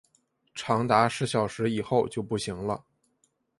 [0.55, 2.83] 长达十小时以后就不行了